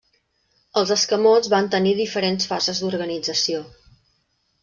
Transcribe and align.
Els 0.79 0.93
escamots 0.95 1.49
van 1.55 1.69
tenir 1.75 1.91
diferents 1.99 2.49
fases 2.53 2.81
d'organització. 2.85 3.63